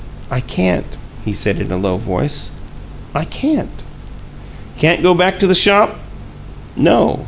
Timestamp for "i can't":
0.31-0.97, 3.13-3.83